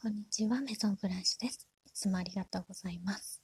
[0.00, 1.66] こんにちは、メゾンブランシュです。
[1.84, 3.42] いつもありがとうございます。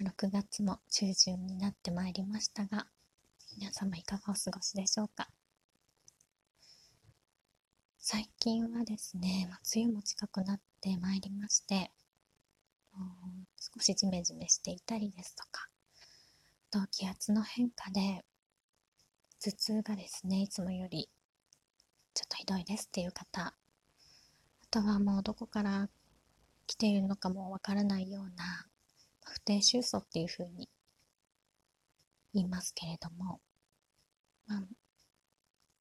[0.00, 2.86] 6月も中旬になってまいりましたが、
[3.58, 5.28] 皆様いかがお過ごしでしょうか？
[7.98, 11.90] 最近はですね、まあ、梅雨も近くなってまいりまして、
[13.60, 15.68] 少しジメジメしていたりですとか、
[16.70, 18.24] と気圧の変化で
[19.42, 21.10] 頭痛がですね、いつもより
[22.14, 23.52] ちょっとひどいですっていう方
[24.74, 25.88] とはもうどこから
[26.66, 28.66] 来ているのかもわからないような
[29.22, 30.68] 不定収素っていうふうに
[32.34, 33.38] 言いますけれども、
[34.48, 34.62] まあ、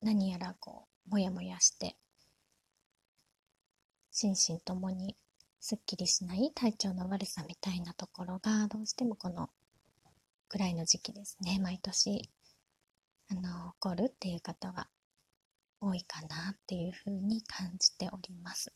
[0.03, 1.95] 何やらこうもやもやして
[4.11, 5.15] 心身ともに
[5.59, 9.49] すっきりしない体調の悪さみたいなところがどうしてもこの
[10.49, 12.29] ぐらいの時期ですね毎年
[13.31, 14.87] あの起こるっていう方は
[15.81, 18.71] 多いかなっていうふうに感じております。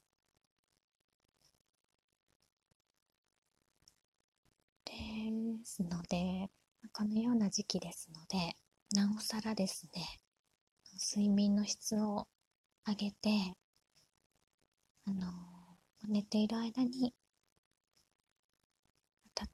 [4.97, 6.49] ですので、
[6.91, 8.55] このような時期ですので、
[8.93, 10.19] なおさらですね、
[11.15, 12.27] 睡眠の質を
[12.87, 13.55] 上げて、
[15.05, 15.31] あの、
[16.07, 17.13] 寝ている間に、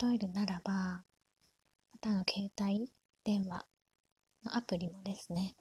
[0.02, 1.04] 例えるならば、ま
[2.00, 2.90] たの携帯
[3.24, 3.66] 電話
[4.46, 5.56] のアプリもですね、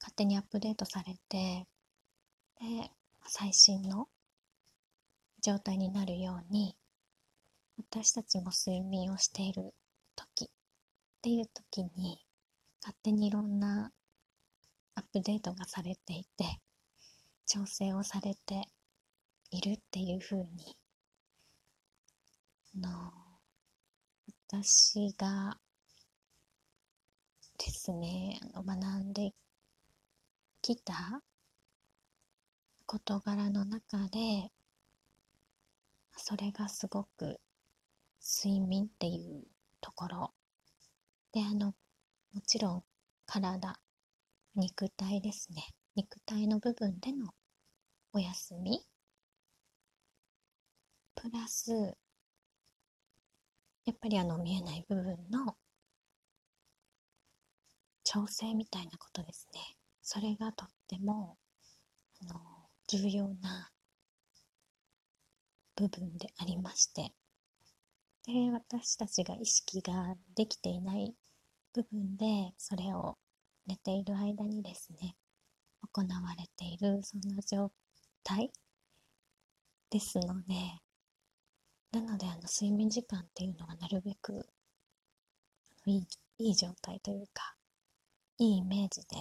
[0.00, 1.66] 勝手にアップデートされて、
[2.60, 2.90] で、
[3.28, 4.08] 最新の
[5.42, 6.76] 状態になるように、
[7.78, 9.74] 私たちも睡眠をしている
[10.14, 10.48] 時っ
[11.22, 12.20] ていう時に
[12.80, 13.92] 勝手にいろんな
[14.94, 16.60] アップデートがされていて
[17.46, 18.68] 調整をされて
[19.50, 20.76] いるっていうふうに
[22.80, 23.12] の
[24.48, 25.58] 私が
[27.58, 29.32] ですね学んで
[30.62, 31.22] きた
[32.86, 34.50] 事柄の中で
[36.16, 37.38] それがすごく
[38.28, 39.44] 睡眠っていう
[39.80, 40.34] ところ。
[41.32, 41.74] であの
[42.32, 42.84] もちろん
[43.24, 43.78] 体。
[44.56, 45.62] 肉体ですね。
[45.94, 47.32] 肉体の部分での
[48.12, 48.80] お休み。
[51.14, 51.96] プラス
[53.84, 55.56] やっぱりあの見えない部分の
[58.02, 59.60] 調整みたいなことですね。
[60.02, 61.36] それがとっても
[62.22, 62.40] あの
[62.88, 63.70] 重要な
[65.76, 67.12] 部分でありまして。
[68.26, 71.14] で私たちが意識ができていない
[71.72, 73.16] 部分でそれを
[73.66, 75.14] 寝ている間にですね
[75.94, 77.70] 行われているそんな状
[78.24, 78.50] 態
[79.90, 80.54] ですので
[81.92, 84.46] なのであの睡眠時間っていうのはなるべく
[85.86, 86.06] いい
[86.38, 87.54] いい状態というか
[88.38, 89.16] いいイメージで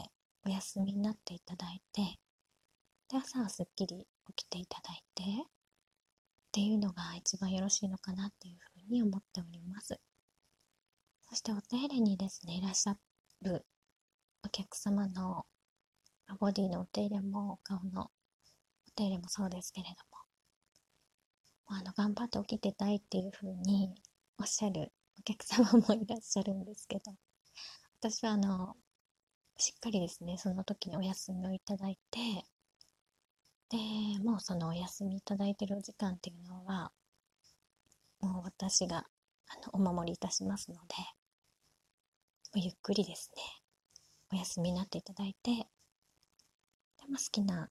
[0.46, 2.02] お休みになっていただいて
[3.10, 5.26] で朝はすっきり起きていただいてっ
[6.52, 10.00] ていうのが一番よろしいのかなっていうふうにに思っております。
[11.30, 12.98] そしてお手入れにですね、いらっしゃ
[13.42, 13.66] る
[14.44, 15.46] お客様の
[16.40, 19.96] ボディのお手入れも顔のお手入れもそうですけれど
[21.76, 23.94] も、あの頑張って起きてたいっていうふうに
[24.40, 27.12] おっしゃるお客様もいらっしゃるんですけど、
[28.00, 28.76] 私はあの、
[29.58, 32.20] しっかりですね、その時にお休みをいただいて、
[33.70, 33.78] で、
[34.24, 36.92] もうそのお休みいただいてるお時間っていうのは、
[38.44, 39.06] 私が
[39.48, 40.96] あのお守りいたしますので、
[42.56, 43.42] ゆっくりですね、
[44.32, 45.62] お休みになっていただいて、で
[47.08, 47.70] も好きな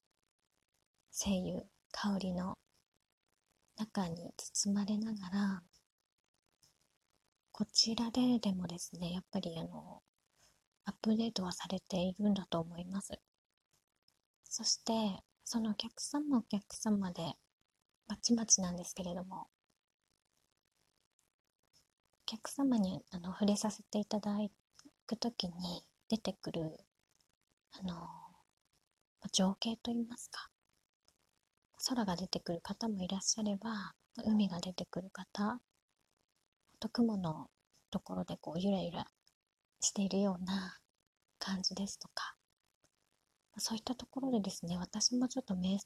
[1.11, 2.59] 精油、香りの
[3.77, 5.63] 中に包まれながら、
[7.51, 10.03] こちらででもですね、やっぱりあの、
[10.87, 13.19] アップデートはされているんだと思います。
[14.45, 17.35] そして、そのお客様お客様で、
[18.07, 19.47] まちまちなんですけれども、
[22.35, 24.37] 客様にあの触れさせていただ
[25.07, 26.73] くときに出てくる
[27.79, 28.09] あの
[29.31, 30.49] 情景といいますか
[31.89, 33.93] 空が出てくる方もいらっしゃれば
[34.25, 35.61] 海が出てくる方
[36.81, 37.47] と雲の
[37.93, 39.07] ところでこうゆらゆら
[39.81, 40.79] しているような
[41.39, 42.35] 感じですとか
[43.59, 45.79] そういったところでですね私もちょっと瞑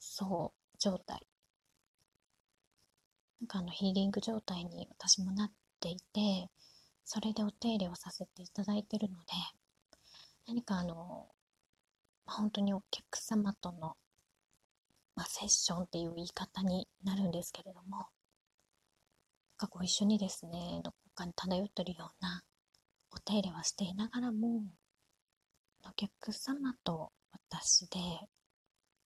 [0.00, 1.28] 想状態
[3.40, 6.50] なんかあのヒーリング状態に私もなっていて、
[7.04, 9.24] それでお手入れをさせていただいているので、
[10.46, 11.28] 何かあの、
[12.26, 13.96] まあ、本当にお客様との、
[15.14, 18.06] まあ、セッションっていう言い方になるんですけれども、なん
[19.56, 22.42] かこう一緒にですね、どこかに漂ってるような
[23.10, 24.62] お手入れはしていながらも、
[25.84, 27.98] お客様と私で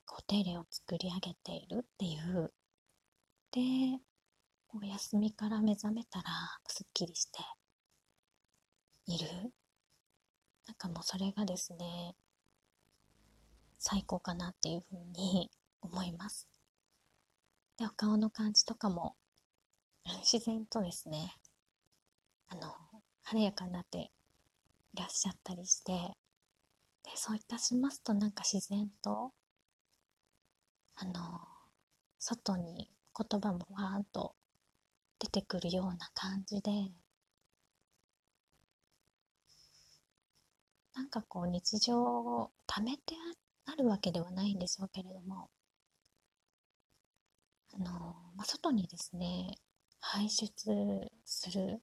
[0.08, 2.52] お手入れを作り上げているっていう。
[3.52, 4.00] で
[4.74, 6.24] お休みから目覚めたら
[6.66, 7.38] すっきりして
[9.06, 9.52] いる。
[10.66, 12.14] なんかもうそれがですね
[13.78, 15.50] 最高かなっていうふうに
[15.82, 16.48] 思います。
[17.76, 19.14] でお顔の感じとかも
[20.22, 21.36] 自然とですね
[22.48, 22.74] あの
[23.24, 25.92] 晴れやかになっていらっしゃったりして
[27.02, 29.32] でそういたしますとなんか自然と
[30.96, 31.12] あの
[32.18, 34.34] 外に言葉もわーんと
[35.22, 36.72] 出てくるような感じで。
[40.94, 43.14] なんかこう日常を貯めて
[43.66, 45.48] あるわけではないんでしょうけれども。
[47.74, 47.84] あの、
[48.36, 49.54] まあ、外にですね
[50.00, 51.80] 排出する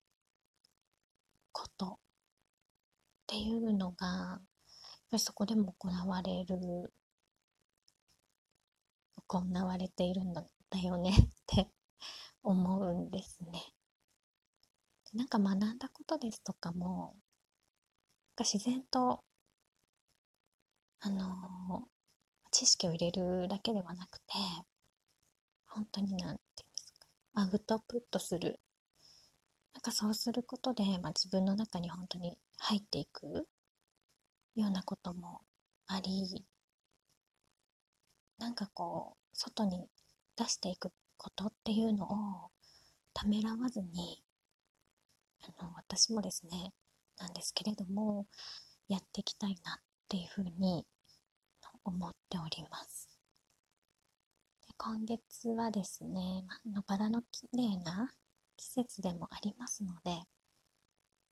[1.52, 1.98] ことっ
[3.28, 4.40] ていうのがやっ
[5.12, 6.94] ぱりそこでも行われる
[9.28, 10.44] 行われているんだ
[10.84, 11.68] よねって
[12.44, 13.74] 思うんですね。
[15.14, 17.16] なんか学んだことですとかも
[18.36, 19.24] が自然と
[21.02, 21.88] あの
[22.52, 24.26] 知識を入れるだけではなくて
[25.66, 28.60] 本当になんていうんですかアウトプットする
[29.74, 33.48] なんかそうすることで、まあ、自分の中に本当に入っていく
[34.56, 35.42] ようなことも
[35.88, 36.46] あり
[38.38, 39.88] なんかこう外に
[40.38, 42.50] 出していくことっていうのを
[43.14, 44.24] ためらわずに
[45.44, 46.74] あの私もですね
[47.20, 48.26] なんですけれども
[48.88, 50.86] やっていきたいなっていうふうに
[51.84, 53.10] 思っております。
[54.68, 58.14] で今月はですね、まあのバラの綺麗な
[58.56, 60.22] 季節でもありますので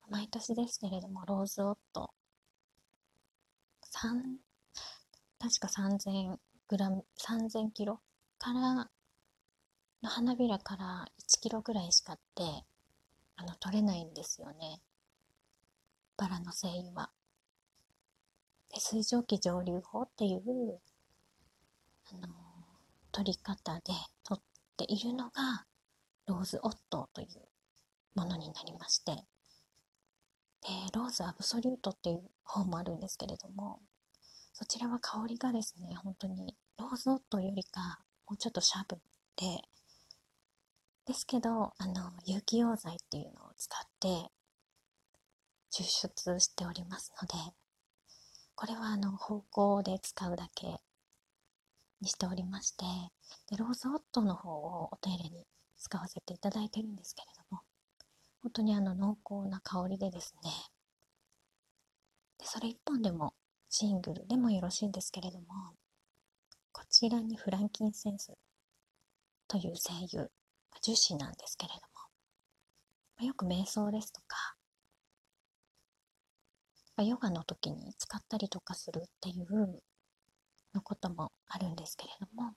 [0.10, 2.12] 毎年ですけれどもローズオット
[3.84, 4.38] 3
[5.40, 6.38] 確か3000
[6.68, 8.00] グラム3000キロ
[8.38, 8.90] から
[10.08, 12.44] 花びらから1キロぐらいしかって
[13.36, 14.82] あの取れないんですよね
[16.18, 17.12] バラの繊維は。
[18.74, 20.80] で水蒸気蒸留法っていう
[22.12, 22.34] あの
[23.12, 23.82] 取り方で
[24.24, 24.44] 取っ
[24.78, 25.66] ているのが
[26.26, 27.28] ローズオットという
[28.16, 29.24] ものになりましてで
[30.94, 33.80] ローズアブソリュートっていう方もあるんですけれども
[34.54, 38.96] そちらは香りがですね本当にローズオットーよりかもうちょっとシャープ
[39.38, 39.62] で
[41.08, 44.30] ですけどあの有機溶剤っていうのを使って
[45.72, 47.34] 抽出しておりますので
[48.56, 50.68] これはあの方向で使うだけ
[52.02, 52.84] にしておりまして
[53.50, 55.46] でローズオットの方をお手入れに
[55.78, 57.62] 使わせていただいてるんですけれども
[58.42, 60.52] 本当にあの濃厚な香りでですね
[62.38, 63.34] でそれ一本でも
[63.70, 65.46] シングルでもよろしいんですけれども
[66.74, 68.34] こちらにフランキンセンス
[69.48, 70.30] という精油
[70.82, 71.80] 樹脂なんですけれど
[73.20, 74.56] もよく瞑想ですとか
[77.04, 79.82] ヨガの時に使ったりとかするっていう
[80.74, 82.54] のこともあるんですけれども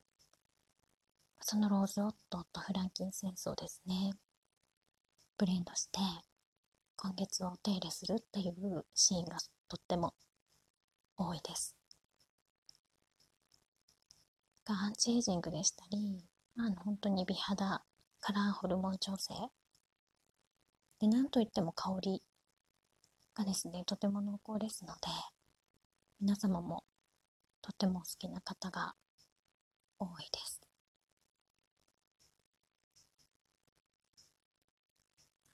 [1.41, 4.13] そのローズオットとフランキンセンスをですね
[5.37, 5.99] ブレンドして
[6.97, 9.37] 今月をお手入れするっていうシーンが
[9.69, 10.13] とっても
[11.17, 11.75] 多いです。
[14.67, 16.23] がアンチエイジングでしたり
[16.55, 17.83] まあ本当に美肌
[18.21, 19.35] カラーホルモン調整
[21.01, 22.23] でなんといっても香り
[23.35, 25.01] がですね、とても濃厚ですので、
[26.21, 26.85] 皆様も
[27.63, 28.95] とても好きな方が
[29.99, 30.61] 多いです。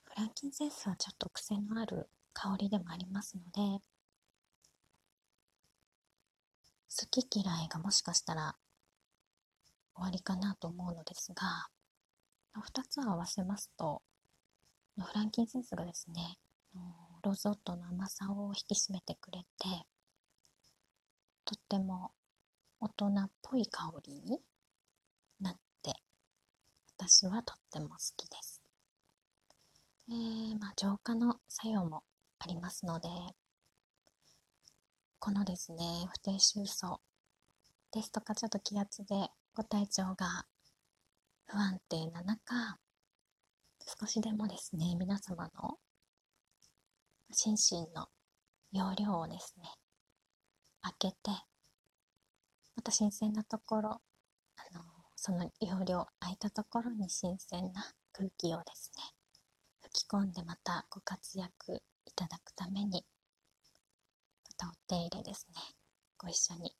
[0.05, 3.81] フランキンセンスはちょっと癖のある香りでもありますので、
[6.99, 8.57] 好き嫌いがもしかしたら
[9.95, 11.69] 終わりかなと思うのですが、
[12.61, 14.03] 2つ合わせますと、
[14.99, 16.39] フランキンセンスがですね、
[17.23, 19.87] ロゾットの甘さを引き締めてくれて
[21.45, 22.13] とっても
[22.81, 24.39] 大人っぽい香りに
[25.41, 25.93] なって
[26.97, 28.63] 私はとっても好きです。
[30.09, 30.15] で
[30.61, 32.05] まあ、浄化の作用も
[32.39, 33.09] ありますので
[35.19, 35.83] このですね
[36.13, 37.01] 不定収束
[37.93, 39.17] ですとかちょっと気圧で
[39.55, 40.47] ご体調が
[41.47, 42.79] 不安定な中
[44.01, 45.79] 少しでもですね皆様の
[47.33, 47.55] 心
[47.87, 48.09] 身の
[48.73, 49.65] 容量をですね
[50.83, 51.31] 開けて
[52.75, 54.83] また新鮮なところあの
[55.15, 59.03] その容量空いたところに新鮮な空気をですね
[59.83, 63.05] 吹き込んでまたご活躍いただくために
[64.49, 65.61] またお手入れですね
[66.19, 66.73] ご一緒に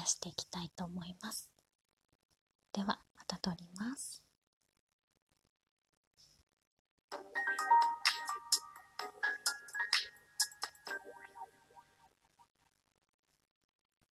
[0.00, 1.50] 癒していきたいと思います。
[2.72, 4.29] ではまた撮ります。